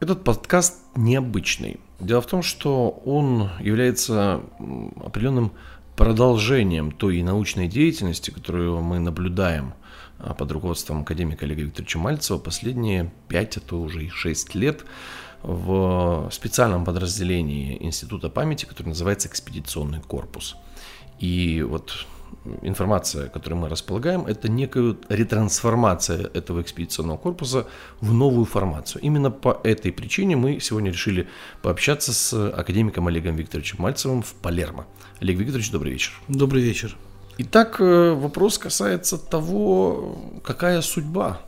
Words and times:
Этот 0.00 0.24
подкаст 0.24 0.78
необычный. 0.96 1.78
Дело 2.00 2.22
в 2.22 2.26
том, 2.26 2.42
что 2.42 2.88
он 3.04 3.50
является 3.60 4.40
определенным 5.04 5.52
продолжением 5.94 6.90
той 6.90 7.22
научной 7.22 7.68
деятельности, 7.68 8.30
которую 8.30 8.80
мы 8.80 8.98
наблюдаем 8.98 9.74
а, 10.18 10.32
под 10.32 10.50
руководством 10.52 11.02
академика 11.02 11.44
Олега 11.44 11.60
Викторовича 11.60 11.98
Мальцева 11.98 12.38
последние 12.38 13.12
5, 13.28 13.56
а 13.58 13.60
то 13.60 13.82
уже 13.82 14.06
и 14.06 14.08
6 14.08 14.54
лет 14.54 14.86
в 15.42 16.30
специальном 16.32 16.86
подразделении 16.86 17.76
Института 17.84 18.30
памяти, 18.30 18.64
который 18.64 18.88
называется 18.88 19.28
«Экспедиционный 19.28 20.00
корпус». 20.00 20.56
И 21.18 21.60
вот 21.60 22.06
информация, 22.62 23.28
которой 23.28 23.54
мы 23.54 23.68
располагаем, 23.68 24.26
это 24.26 24.48
некая 24.48 24.96
ретрансформация 25.08 26.30
этого 26.34 26.62
экспедиционного 26.62 27.18
корпуса 27.18 27.66
в 28.00 28.12
новую 28.12 28.44
формацию. 28.44 29.02
Именно 29.02 29.30
по 29.30 29.60
этой 29.64 29.92
причине 29.92 30.36
мы 30.36 30.60
сегодня 30.60 30.90
решили 30.90 31.28
пообщаться 31.62 32.12
с 32.12 32.50
академиком 32.50 33.06
Олегом 33.08 33.36
Викторовичем 33.36 33.82
Мальцевым 33.82 34.22
в 34.22 34.34
Палермо. 34.34 34.86
Олег 35.20 35.38
Викторович, 35.38 35.70
добрый 35.70 35.92
вечер. 35.92 36.12
Добрый 36.28 36.62
вечер. 36.62 36.96
Итак, 37.38 37.80
э, 37.80 38.12
вопрос 38.12 38.58
касается 38.58 39.16
того, 39.16 40.40
какая 40.44 40.80
судьба 40.82 41.40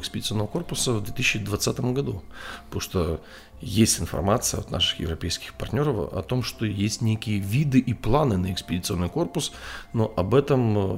экспедиционного 0.00 0.46
корпуса 0.46 0.92
в 0.92 1.02
2020 1.02 1.80
году. 1.80 2.22
Потому 2.66 2.80
что 2.80 3.20
есть 3.62 4.00
информация 4.00 4.60
от 4.60 4.70
наших 4.70 4.98
европейских 5.00 5.54
партнеров 5.54 6.12
о 6.12 6.22
том, 6.22 6.42
что 6.42 6.66
есть 6.66 7.00
некие 7.00 7.38
виды 7.38 7.78
и 7.78 7.94
планы 7.94 8.36
на 8.36 8.52
экспедиционный 8.52 9.08
корпус, 9.08 9.52
но 9.92 10.12
об 10.16 10.34
этом 10.34 10.76
э, 10.76 10.94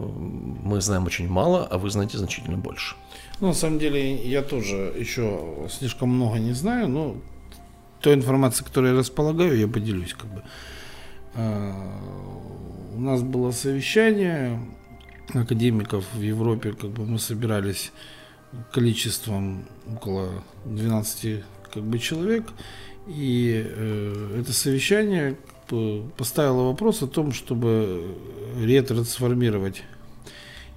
мы 0.62 0.80
знаем 0.80 1.04
очень 1.04 1.28
мало, 1.28 1.66
а 1.66 1.76
вы 1.76 1.90
знаете 1.90 2.16
значительно 2.16 2.56
больше. 2.56 2.96
Ну, 3.40 3.48
на 3.48 3.54
самом 3.54 3.78
деле, 3.78 4.16
я 4.16 4.42
тоже 4.42 4.94
еще 4.98 5.68
слишком 5.70 6.08
много 6.08 6.38
не 6.38 6.52
знаю, 6.52 6.88
но 6.88 7.16
той 8.00 8.14
информацией, 8.14 8.66
которой 8.66 8.92
я 8.92 8.98
располагаю, 8.98 9.58
я 9.58 9.68
поделюсь 9.68 10.14
как 10.14 10.32
бы. 10.32 10.42
А, 11.34 11.72
у 12.94 13.00
нас 13.00 13.22
было 13.22 13.50
совещание 13.50 14.58
академиков 15.34 16.04
в 16.14 16.20
Европе, 16.20 16.72
как 16.72 16.90
бы 16.90 17.04
мы 17.04 17.18
собирались 17.18 17.92
количеством 18.72 19.64
около 19.92 20.42
12 20.64 21.42
как 21.72 21.82
бы, 21.82 21.98
человек. 21.98 22.44
И 23.06 23.62
э, 23.64 24.40
это 24.40 24.52
совещание 24.52 25.36
поставило 26.16 26.68
вопрос 26.68 27.02
о 27.02 27.06
том, 27.06 27.32
чтобы 27.32 28.14
ретрансформировать 28.60 29.82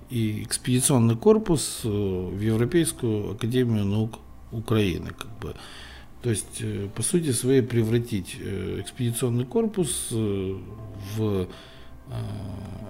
и 0.10 0.44
экспедиционный 0.44 1.16
корпус 1.16 1.82
э, 1.84 1.88
в 1.90 2.40
Европейскую 2.40 3.32
Академию 3.32 3.86
наук 3.86 4.20
Украины. 4.52 5.12
Как 5.18 5.30
бы. 5.40 5.56
То 6.22 6.30
есть, 6.30 6.62
э, 6.62 6.88
по 6.96 7.04
сути 7.04 7.32
своей, 7.32 7.62
превратить 7.62 8.38
э, 8.40 8.82
экспедиционный 8.82 9.46
корпус 9.46 10.10
в 10.12 11.48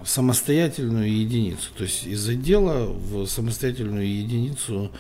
самостоятельную 0.05 1.11
единицу, 1.11 1.71
то 1.75 1.83
есть 1.83 2.05
из 2.05 2.27
отдела 2.27 2.85
в 2.85 3.25
самостоятельную 3.25 4.07
единицу 4.07 4.91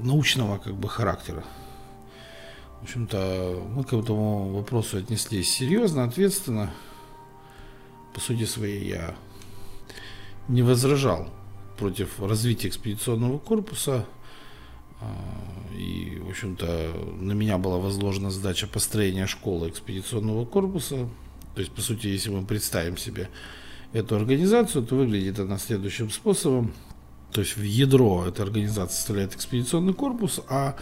научного 0.00 0.58
как 0.58 0.74
бы 0.74 0.88
характера. 0.88 1.44
В 2.80 2.84
общем-то, 2.84 3.62
мы 3.74 3.84
к 3.84 3.92
этому 3.92 4.50
вопросу 4.50 4.98
отнеслись 4.98 5.52
серьезно, 5.52 6.04
ответственно. 6.04 6.70
По 8.14 8.20
сути 8.20 8.44
своей 8.44 8.88
я 8.88 9.14
не 10.48 10.62
возражал 10.62 11.28
против 11.78 12.20
развития 12.20 12.68
экспедиционного 12.68 13.38
корпуса. 13.38 14.06
А, 15.00 15.06
и, 15.76 16.18
в 16.20 16.30
общем-то, 16.30 16.92
на 17.20 17.32
меня 17.32 17.58
была 17.58 17.78
возложена 17.78 18.30
задача 18.30 18.66
построения 18.66 19.26
школы 19.26 19.68
экспедиционного 19.68 20.44
корпуса. 20.44 21.08
То 21.54 21.60
есть, 21.60 21.72
по 21.72 21.80
сути, 21.80 22.08
если 22.08 22.30
мы 22.30 22.44
представим 22.44 22.96
себе 22.96 23.28
эту 23.92 24.16
организацию, 24.16 24.84
то 24.84 24.96
выглядит 24.96 25.38
она 25.38 25.58
следующим 25.58 26.10
способом. 26.10 26.72
То 27.32 27.40
есть 27.40 27.56
в 27.56 27.62
ядро 27.62 28.26
этой 28.26 28.42
организации 28.42 28.96
составляет 28.96 29.34
экспедиционный 29.34 29.94
корпус, 29.94 30.40
а 30.48 30.76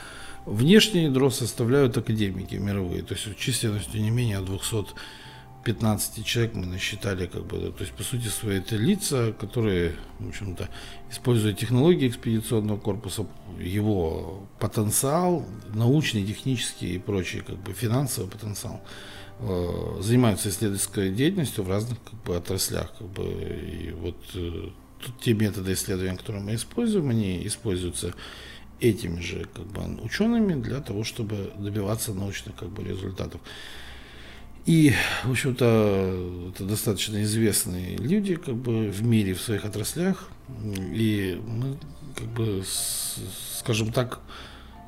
внешнее 0.46 1.04
ядро 1.04 1.31
составляют 1.31 1.96
академики 1.96 2.54
мировые. 2.56 3.02
То 3.02 3.14
есть 3.14 3.36
численностью 3.36 4.00
не 4.00 4.10
менее 4.10 4.38
215 5.64 6.25
человек 6.25 6.54
мы 6.54 6.66
насчитали, 6.66 7.26
как 7.26 7.47
бы, 7.47 7.72
то 7.72 7.80
есть 7.80 7.92
по 7.92 8.02
сути 8.02 8.28
свои 8.28 8.58
это 8.58 8.76
лица, 8.76 9.32
которые, 9.32 9.94
в 10.19 10.28
общем-то, 10.28 10.69
используя 11.10 11.54
технологии 11.54 12.08
экспедиционного 12.08 12.78
корпуса, 12.78 13.26
его 13.58 14.47
потенциал, 14.60 15.47
научный, 15.72 16.25
технический 16.25 16.94
и 16.94 16.98
прочий, 16.98 17.41
как 17.41 17.56
бы 17.56 17.72
финансовый 17.72 18.28
потенциал, 18.28 18.82
э, 19.41 20.00
занимаются 20.00 20.50
исследовательской 20.50 21.10
деятельностью 21.10 21.64
в 21.64 21.70
разных 21.70 21.98
как 22.02 22.22
бы, 22.25 22.36
отраслях. 22.36 22.92
Как 22.98 23.08
бы, 23.08 23.25
и 23.25 23.92
вот 23.92 24.16
э, 24.34 24.69
те 25.20 25.32
методы 25.32 25.72
исследования, 25.72 26.16
которые 26.16 26.44
мы 26.44 26.54
используем, 26.54 27.08
они 27.08 27.46
используются 27.46 28.14
этими 28.81 29.20
же 29.20 29.46
как 29.54 29.66
бы, 29.66 30.02
учеными 30.02 30.60
для 30.60 30.81
того, 30.81 31.04
чтобы 31.04 31.52
добиваться 31.58 32.12
научных 32.12 32.54
как 32.56 32.69
бы, 32.69 32.84
результатов. 32.84 33.41
И, 34.66 34.94
в 35.25 35.30
общем-то, 35.30 36.50
это 36.54 36.64
достаточно 36.64 37.22
известные 37.22 37.97
люди 37.97 38.36
как 38.36 38.54
бы, 38.54 38.88
в 38.91 39.02
мире, 39.02 39.34
в 39.34 39.41
своих 39.42 39.64
отраслях. 39.66 40.30
И 40.75 41.38
мы, 41.47 41.76
как 42.16 42.28
бы, 42.28 42.62
скажем 43.58 43.92
так, 43.92 44.20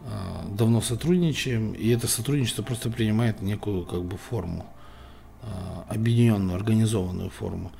а, 0.06 0.47
давно 0.50 0.81
сотрудничаем, 0.81 1.72
и 1.72 1.91
это 1.91 2.09
сотрудничество 2.09 2.62
просто 2.62 2.91
принимает 2.91 3.42
некую 3.42 3.84
как 3.84 4.03
бы, 4.04 4.16
форму, 4.16 4.66
а, 5.42 5.84
объединенную, 5.91 6.56
организованную 6.56 7.28
форму. 7.28 7.70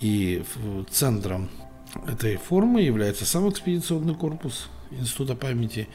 И 0.00 0.44
центром 0.90 1.48
этой 2.06 2.36
формы 2.36 2.82
является 2.82 3.24
сам 3.24 3.48
экспедиционный 3.48 4.14
корпус 4.14 4.68
Института 4.90 5.34
памяти 5.34 5.88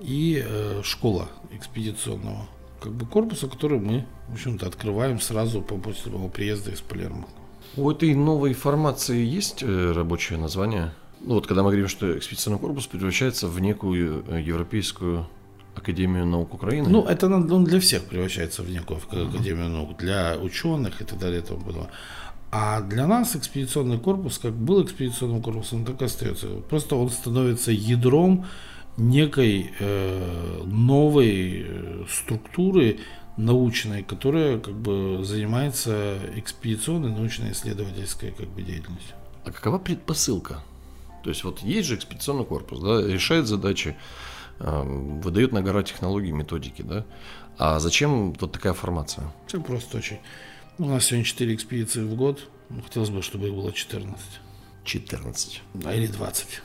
и 0.00 0.42
э, 0.44 0.82
школа 0.84 1.28
экспедиционного 1.50 2.46
как 2.80 2.92
бы 2.92 3.06
корпуса, 3.06 3.48
который 3.48 3.78
мы, 3.78 4.06
в 4.28 4.34
общем-то, 4.34 4.66
открываем 4.66 5.20
сразу 5.20 5.62
по, 5.62 5.76
после 5.76 6.12
моего 6.12 6.28
приезда 6.28 6.70
из 6.70 6.80
Палермо. 6.80 7.26
У 7.76 7.90
этой 7.90 8.14
новой 8.14 8.54
формации 8.54 9.24
есть 9.24 9.62
э, 9.62 9.92
рабочее 9.92 10.38
название? 10.38 10.92
Ну 11.20 11.34
вот 11.34 11.46
когда 11.46 11.62
мы 11.62 11.70
говорим, 11.70 11.88
что 11.88 12.16
экспедиционный 12.16 12.58
корпус 12.58 12.86
превращается 12.86 13.48
в 13.48 13.60
некую 13.60 14.24
э, 14.28 14.40
европейскую 14.40 15.26
Академию 15.74 16.26
наук 16.26 16.54
Украины? 16.54 16.88
Ну, 16.88 17.04
это 17.04 17.26
он 17.26 17.64
для 17.64 17.80
всех 17.80 18.04
превращается 18.04 18.62
в 18.62 18.70
некую 18.70 18.98
Академию 18.98 19.68
наук, 19.68 19.96
для 19.98 20.36
ученых 20.40 21.00
и 21.00 21.04
так 21.04 21.18
далее 21.18 21.40
и 21.40 21.44
тому 21.44 21.60
подобное. 21.60 21.90
А 22.50 22.80
для 22.80 23.06
нас 23.06 23.36
экспедиционный 23.36 23.98
корпус, 23.98 24.38
как 24.38 24.54
был 24.54 24.82
экспедиционным 24.82 25.42
корпусом, 25.42 25.84
так 25.84 26.00
и 26.00 26.04
остается. 26.06 26.46
Просто 26.68 26.96
он 26.96 27.10
становится 27.10 27.72
ядром 27.72 28.46
некой 28.98 29.72
э, 29.78 30.62
новой 30.64 31.64
э, 31.66 32.04
структуры 32.10 32.98
научной, 33.36 34.02
которая 34.02 34.58
как 34.58 34.74
бы 34.74 35.24
занимается 35.24 36.18
экспедиционной 36.34 37.10
научно-исследовательской 37.10 38.32
как 38.32 38.48
бы 38.48 38.62
деятельностью. 38.62 39.16
А 39.44 39.52
какова 39.52 39.78
предпосылка? 39.78 40.62
То 41.22 41.30
есть 41.30 41.44
вот 41.44 41.60
есть 41.60 41.88
же 41.88 41.94
экспедиционный 41.94 42.44
корпус, 42.44 42.80
да, 42.80 43.00
решает 43.02 43.46
задачи, 43.46 43.96
э, 44.58 44.82
выдает 44.82 45.52
на 45.52 45.62
гора 45.62 45.82
технологии, 45.84 46.32
методики, 46.32 46.82
да. 46.82 47.06
А 47.56 47.78
зачем 47.78 48.32
вот 48.32 48.52
такая 48.52 48.72
формация? 48.72 49.32
Все 49.46 49.60
просто 49.60 49.98
очень. 49.98 50.18
У 50.78 50.86
нас 50.86 51.06
сегодня 51.06 51.24
4 51.24 51.54
экспедиции 51.54 52.02
в 52.02 52.14
год. 52.14 52.48
Ну, 52.68 52.82
хотелось 52.82 53.10
бы, 53.10 53.22
чтобы 53.22 53.48
их 53.48 53.54
было 53.54 53.72
14. 53.72 54.18
14. 54.84 55.62
Да, 55.74 55.94
или 55.94 56.06
20. 56.06 56.62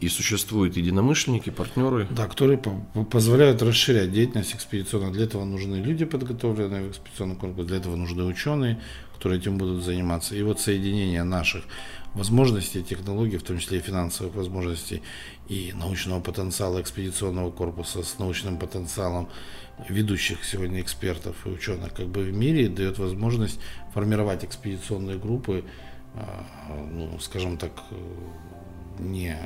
И 0.00 0.08
существуют 0.08 0.76
единомышленники, 0.76 1.50
партнеры. 1.50 2.06
Да, 2.10 2.26
которые 2.26 2.58
по 2.58 2.70
позволяют 3.10 3.62
расширять 3.62 4.12
деятельность 4.12 4.54
экспедиционной. 4.54 5.12
Для 5.12 5.24
этого 5.24 5.44
нужны 5.44 5.76
люди, 5.76 6.04
подготовленные 6.04 6.82
в 6.82 6.90
экспедиционный 6.90 7.36
корпус, 7.36 7.64
для 7.64 7.78
этого 7.78 7.96
нужны 7.96 8.24
ученые, 8.24 8.78
которые 9.14 9.40
этим 9.40 9.56
будут 9.56 9.82
заниматься. 9.82 10.36
И 10.36 10.42
вот 10.42 10.60
соединение 10.60 11.24
наших 11.24 11.64
возможностей, 12.14 12.82
технологий, 12.82 13.38
в 13.38 13.42
том 13.42 13.58
числе 13.58 13.78
и 13.78 13.80
финансовых 13.80 14.34
возможностей, 14.34 15.02
и 15.48 15.72
научного 15.74 16.20
потенциала 16.20 16.80
экспедиционного 16.80 17.50
корпуса 17.50 18.02
с 18.02 18.18
научным 18.18 18.58
потенциалом 18.58 19.28
ведущих 19.88 20.44
сегодня 20.44 20.80
экспертов 20.80 21.36
и 21.46 21.50
ученых 21.50 21.92
как 21.92 22.08
бы 22.08 22.22
в 22.22 22.32
мире 22.32 22.68
дает 22.68 22.98
возможность 22.98 23.60
формировать 23.92 24.44
экспедиционные 24.44 25.18
группы, 25.18 25.64
а, 26.14 26.44
ну, 26.90 27.18
скажем 27.20 27.58
так, 27.58 27.72
не 28.98 29.36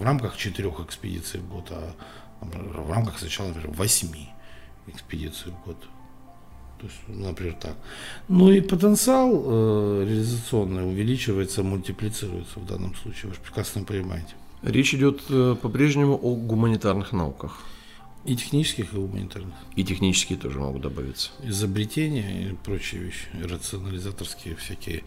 в 0.00 0.02
рамках 0.02 0.36
четырех 0.38 0.80
экспедиций 0.80 1.40
в 1.40 1.48
год, 1.48 1.66
а 1.70 1.92
в 2.40 2.90
рамках 2.90 3.18
сначала, 3.18 3.48
например, 3.48 3.70
восьми 3.76 4.30
экспедиций 4.86 5.52
в 5.52 5.66
год. 5.66 5.76
То 6.80 6.86
есть, 6.86 6.96
например, 7.06 7.54
так. 7.60 7.76
Ну 8.28 8.50
и 8.50 8.62
потенциал 8.62 9.30
э, 9.44 10.06
реализационный 10.08 10.88
увеличивается, 10.88 11.62
мультиплицируется 11.62 12.58
в 12.58 12.66
данном 12.66 12.94
случае. 12.94 13.28
Вы 13.28 13.34
же 13.34 13.40
прекрасно 13.42 13.84
понимаете. 13.84 14.34
Речь 14.62 14.94
идет 14.94 15.20
э, 15.28 15.54
по-прежнему 15.60 16.18
о 16.22 16.34
гуманитарных 16.34 17.12
науках. 17.12 17.58
И 18.24 18.36
технических, 18.36 18.92
и 18.92 18.96
гуманитарных. 18.96 19.54
И 19.76 19.84
технические 19.84 20.38
тоже 20.38 20.58
могут 20.58 20.82
добавиться. 20.82 21.30
Изобретения 21.42 22.50
и 22.50 22.54
прочие 22.54 23.02
вещи, 23.02 23.26
рационализаторские 23.42 24.56
всякие. 24.56 25.04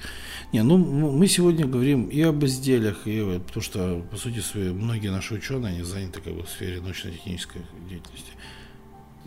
Не, 0.51 0.63
ну 0.63 0.77
мы 0.77 1.27
сегодня 1.27 1.67
говорим 1.67 2.07
и 2.07 2.21
об 2.21 2.43
изделиях, 2.43 3.05
и 3.05 3.39
потому 3.45 3.61
что, 3.61 4.03
по 4.09 4.17
сути, 4.17 4.39
свои, 4.39 4.69
многие 4.69 5.09
наши 5.09 5.35
ученые, 5.35 5.73
они 5.73 5.83
заняты 5.83 6.21
как 6.21 6.33
бы 6.33 6.43
в 6.43 6.49
сфере 6.49 6.81
научно-технической 6.81 7.61
деятельности. 7.87 8.31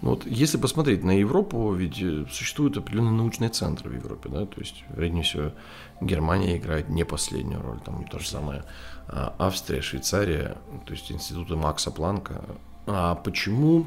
Ну 0.03 0.11
вот 0.11 0.27
если 0.27 0.59
посмотреть 0.59 1.05
на 1.05 1.13
Европу, 1.19 1.73
ведь 1.73 2.03
э, 2.03 2.27
существуют 2.31 2.77
определенные 2.77 3.13
научные 3.13 3.49
центры 3.51 3.91
в 3.91 3.95
Европе, 3.95 4.29
да, 4.29 4.45
то 4.45 4.61
есть, 4.61 4.85
вероятнее 4.91 5.23
всего, 5.23 5.53
Германия 6.01 6.59
играет 6.59 6.89
не 6.89 7.05
последнюю 7.05 7.63
роль, 7.63 7.81
там 7.81 8.05
то 8.05 8.19
же 8.19 8.29
самое 8.29 8.65
а, 9.09 9.35
Австрия, 9.39 9.81
Швейцария, 9.81 10.59
то 10.85 10.93
есть 10.93 11.11
институты 11.11 11.57
Макса 11.57 11.91
Планка. 11.91 12.45
А 12.87 13.15
почему 13.15 13.87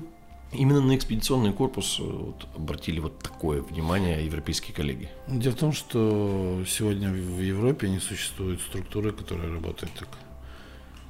именно 0.52 0.82
на 0.82 0.96
экспедиционный 0.96 1.54
корпус 1.54 1.98
э, 2.00 2.04
вот, 2.04 2.48
обратили 2.56 3.00
вот 3.00 3.20
такое 3.20 3.62
внимание 3.62 4.26
европейские 4.26 4.76
коллеги? 4.76 5.10
Дело 5.28 5.54
в 5.54 5.60
том, 5.60 5.74
что 5.74 6.64
сегодня 6.68 7.10
в 7.12 7.42
Европе 7.42 7.90
не 7.90 8.00
существует 8.00 8.62
структуры, 8.62 9.12
которая 9.12 9.52
работает 9.52 9.94
так. 9.94 10.10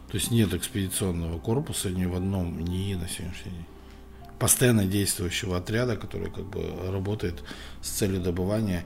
То 0.10 0.18
есть 0.18 0.32
нет 0.32 0.54
экспедиционного 0.54 1.40
корпуса 1.40 1.90
ни 1.90 2.06
в 2.06 2.16
одном 2.16 2.60
НИИ 2.60 2.96
на 2.96 3.08
сегодняшний 3.08 3.52
день 3.52 3.66
постоянно 4.40 4.86
действующего 4.86 5.58
отряда, 5.58 5.98
который 5.98 6.32
как 6.32 6.46
бы 6.46 6.64
работает 6.90 7.44
с 7.82 7.90
целью 7.90 8.22
добывания 8.22 8.86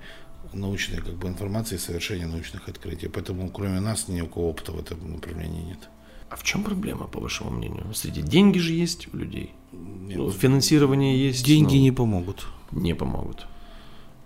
научной 0.51 0.97
как 0.97 1.13
бы, 1.13 1.27
информации 1.27 1.75
и 1.75 1.77
совершения 1.77 2.27
научных 2.27 2.67
открытий. 2.67 3.07
Поэтому 3.07 3.49
кроме 3.49 3.79
нас 3.79 4.07
ни 4.07 4.21
у 4.21 4.27
кого 4.27 4.49
опыта 4.49 4.71
в 4.71 4.79
этом 4.79 5.13
направлении 5.13 5.63
нет. 5.63 5.89
А 6.33 6.35
в 6.35 6.41
чем 6.41 6.63
проблема, 6.63 7.05
по 7.05 7.19
вашему 7.19 7.51
мнению? 7.51 7.93
Среди 7.93 8.23
деньги 8.23 8.57
же 8.57 8.73
есть 8.73 9.07
у 9.13 9.17
людей. 9.17 9.51
Нет. 9.71 10.17
Ну, 10.17 10.31
финансирование 10.31 11.27
есть. 11.27 11.45
Деньги 11.45 11.75
не 11.75 11.91
помогут. 11.91 12.47
Не 12.71 12.95
помогут. 12.95 13.41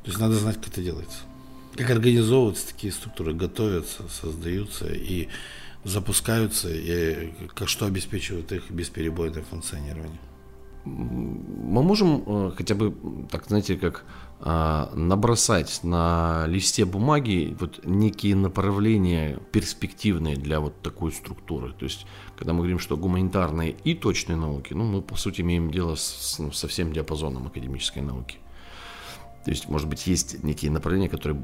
То 0.04 0.12
есть 0.12 0.18
надо 0.18 0.36
знать, 0.36 0.56
как 0.56 0.69
это 0.69 0.81
делается. 0.81 1.19
Как 1.75 1.89
организовываются 1.89 2.69
такие 2.69 2.94
структуры, 2.94 3.33
готовятся, 3.33 4.04
создаются 4.07 4.88
и 4.88 5.27
запускаются, 5.83 6.69
и 6.74 7.33
как 7.54 7.68
что 7.68 7.86
обеспечивает 7.86 8.54
их 8.54 8.71
бесперебойное 8.71 9.44
функционирование 9.44 10.19
мы 10.88 11.83
можем 11.83 12.24
э, 12.25 12.51
хотя 12.56 12.75
бы, 12.75 12.95
так 13.30 13.48
знаете, 13.48 13.77
как 13.77 14.06
набросать 14.39 15.79
на 15.83 16.45
листе 16.47 16.85
бумаги 16.85 17.55
вот 17.59 17.83
некие 17.85 18.35
направления 18.35 19.39
перспективные 19.51 20.35
для 20.35 20.59
вот 20.59 20.81
такой 20.81 21.11
структуры. 21.11 21.73
То 21.73 21.85
есть, 21.85 22.05
когда 22.37 22.53
мы 22.53 22.59
говорим, 22.59 22.79
что 22.79 22.97
гуманитарные 22.97 23.71
и 23.83 23.95
точные 23.95 24.35
науки, 24.35 24.73
ну, 24.73 24.83
мы, 24.83 25.01
по 25.01 25.15
сути, 25.15 25.41
имеем 25.41 25.71
дело 25.71 25.95
с, 25.95 26.37
ну, 26.37 26.51
со 26.51 26.67
всем 26.67 26.93
диапазоном 26.93 27.47
академической 27.47 28.03
науки. 28.03 28.37
То 29.43 29.51
есть, 29.51 29.69
может 29.69 29.87
быть, 29.87 30.05
есть 30.05 30.43
некие 30.43 30.69
направления, 30.69 31.09
которые 31.09 31.39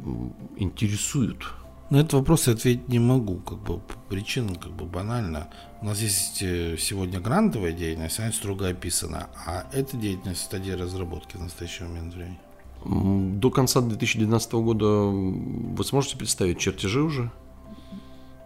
интересуют 0.58 1.44
на 1.90 1.98
этот 1.98 2.14
вопрос 2.14 2.48
я 2.48 2.54
ответить 2.54 2.88
не 2.88 2.98
могу. 2.98 3.38
Как 3.38 3.60
бы 3.60 3.80
причина 4.10 4.56
как 4.56 4.72
бы 4.72 4.86
банальна. 4.86 5.50
У 5.82 5.86
нас 5.86 6.00
есть 6.00 6.42
э, 6.42 6.76
сегодня 6.80 7.20
грантовая 7.20 7.72
деятельность, 7.72 8.20
она 8.20 8.32
строго 8.32 8.70
описана, 8.70 9.30
а 9.46 9.68
эта 9.72 9.96
деятельность 9.96 10.42
в 10.42 10.46
стадии 10.46 10.72
разработки 10.72 11.38
в 11.38 11.42
настоящий 11.42 11.84
момент 11.84 12.16
времени. 12.16 12.40
До 12.86 13.50
конца 13.50 13.82
2012 13.82 14.54
года 14.54 14.86
вы 14.86 15.84
сможете 15.84 16.18
представить 16.18 16.60
чертежи 16.60 17.02
уже? 17.02 17.32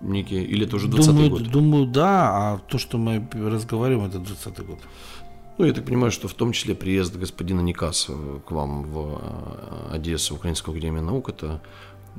Некие, 0.01 0.43
или 0.43 0.65
это 0.65 0.75
уже 0.75 0.87
20 0.87 1.07
думаю, 1.07 1.29
год? 1.29 1.43
Думаю, 1.49 1.85
да, 1.87 2.29
а 2.29 2.59
то, 2.59 2.77
что 2.77 2.97
мы 2.97 3.27
разговариваем, 3.33 4.07
это 4.07 4.19
20 4.19 4.65
год. 4.65 4.79
Ну, 5.57 5.65
я 5.65 5.73
так 5.73 5.85
понимаю, 5.85 6.11
что 6.11 6.27
в 6.27 6.33
том 6.33 6.51
числе 6.51 6.75
приезд 6.75 7.15
господина 7.15 7.61
Никаса 7.61 8.13
к 8.45 8.51
вам 8.51 8.83
в 8.83 9.19
э, 9.19 9.95
Одессу, 9.95 10.35
в 10.35 10.37
Украинскую 10.37 10.73
академию 10.73 11.01
наук, 11.01 11.29
это 11.29 11.61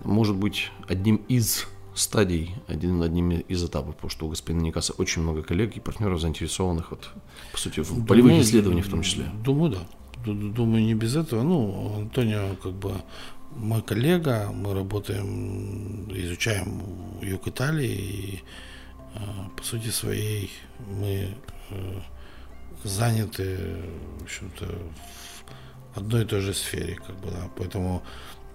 может 0.05 0.35
быть 0.35 0.73
одним 0.88 1.17
из 1.29 1.69
стадий, 1.94 2.55
один, 2.67 3.00
одним 3.00 3.31
из 3.31 3.64
этапов, 3.64 3.94
потому 3.94 4.11
что 4.11 4.26
у 4.26 4.31
господина 4.31 4.62
Никаса 4.62 4.93
очень 4.94 5.23
много 5.23 5.43
коллег 5.43 5.76
и 5.76 5.81
партнеров, 5.81 6.21
заинтересованных, 6.21 6.91
вот, 6.91 7.11
по 7.53 7.59
сути, 7.59 7.81
в 7.81 8.06
полевых 8.06 8.31
думаю, 8.31 8.43
исследованиях 8.43 8.87
в 8.87 8.91
том 8.91 9.03
числе. 9.03 9.26
Думаю, 9.44 9.73
да. 9.73 9.79
Думаю, 10.25 10.85
не 10.85 10.94
без 10.94 11.17
этого. 11.17 11.43
Ну, 11.43 11.97
Антонио, 11.97 12.56
как 12.56 12.73
бы, 12.73 13.03
мой 13.56 13.82
коллега, 13.82 14.50
мы 14.53 14.75
работаем, 14.75 16.11
изучаем 16.12 16.82
юг 17.23 17.49
Италии, 17.49 17.88
и, 17.88 18.43
а, 19.15 19.50
по 19.56 19.62
сути 19.62 19.88
своей, 19.88 20.50
мы 20.79 21.29
э, 21.70 22.00
заняты, 22.85 23.59
в 24.20 24.25
общем-то, 24.25 24.67
в 25.94 25.99
одной 25.99 26.23
и 26.23 26.26
той 26.26 26.41
же 26.41 26.55
сфере, 26.55 26.97
как 26.97 27.17
бы, 27.21 27.31
да, 27.31 27.49
поэтому 27.56 28.03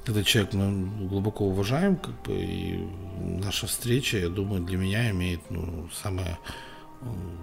этот 0.06 0.25
человек 0.25 0.54
мы 0.54 1.07
глубоко 1.07 1.45
уважаем, 1.45 1.95
как 1.95 2.21
бы, 2.24 2.33
и 2.33 2.88
наша 3.19 3.68
встреча, 3.68 4.18
я 4.18 4.30
думаю, 4.30 4.63
для 4.63 4.77
меня 4.77 5.09
имеет 5.12 5.42
ну, 5.50 5.89
самое 5.94 6.38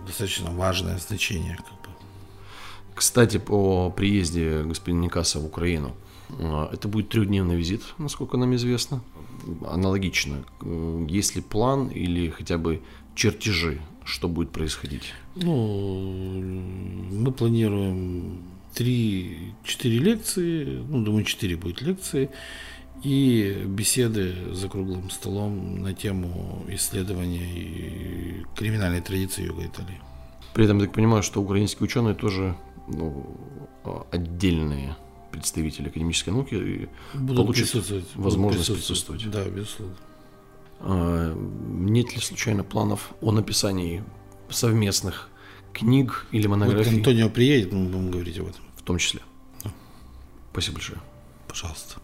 достаточно 0.07 0.51
важное 0.51 0.99
значение. 0.99 1.57
Как 1.57 1.67
бы. 1.67 2.00
Кстати, 2.95 3.39
по 3.39 3.91
приезде 3.91 4.63
господина 4.63 5.05
Никаса 5.05 5.39
в 5.39 5.47
Украину, 5.47 5.95
а, 6.39 6.71
это 6.73 6.89
будет 6.89 7.09
трехдневный 7.09 7.57
визит, 7.57 7.83
насколько 7.99 8.37
нам 8.37 8.55
известно. 8.55 9.03
Аналогично. 9.67 10.45
Есть 11.09 11.35
ли 11.35 11.43
план 11.43 11.89
или 11.89 12.29
хотя 12.29 12.59
бы 12.59 12.83
чертежи, 13.15 13.81
что 14.05 14.29
будет 14.29 14.51
происходить? 14.51 15.15
Ну, 15.37 16.43
мы 17.11 17.33
планируем 17.33 18.43
три-четыре 18.75 19.99
лекции, 19.99 20.85
ну, 20.89 21.03
думаю, 21.03 21.25
четыре 21.25 21.57
будет 21.57 21.81
лекции, 21.81 22.31
и 23.03 23.65
беседы 23.67 24.53
за 24.53 24.69
круглым 24.69 25.11
столом 25.11 25.81
на 25.83 25.95
тему 25.95 26.65
исследования 26.69 28.45
криминальной 28.57 29.01
традиции 29.01 29.47
Юга 29.47 29.65
Италии. 29.65 30.01
При 30.53 30.65
этом 30.65 30.79
я 30.79 30.85
так 30.85 30.95
понимаю, 30.95 31.23
что 31.23 31.41
украинские 31.41 31.85
ученые 31.85 32.15
тоже 32.15 32.57
ну, 32.93 34.05
отдельные 34.11 34.97
представители 35.33 35.89
академической 35.89 36.31
науки 36.31 36.89
Будут 37.15 37.37
получат 37.37 37.75
возможность 38.15 38.69
будут 38.69 38.79
присутствовать. 38.79 39.23
присутствовать. 39.23 39.31
Да, 39.31 39.45
безусловно. 39.49 39.97
А, 40.81 41.35
нет 41.35 42.15
ли 42.15 42.21
случайно 42.21 42.65
планов 42.65 43.13
о 43.21 43.33
написании 43.33 44.03
совместных 44.49 45.29
книг 45.73 46.27
или 46.33 46.47
монографий. 46.47 46.91
Вот 46.91 46.99
Антонио 46.99 47.31
приедет, 47.31 47.73
мы 47.73 47.87
будем 47.87 48.11
говорить 48.11 48.39
об 48.39 48.49
этом. 48.49 48.63
В 48.77 48.83
том 48.83 48.99
числе. 48.99 49.21
Да. 49.63 49.71
Спасибо 50.53 50.75
большое. 50.77 51.01
Пожалуйста. 51.47 52.01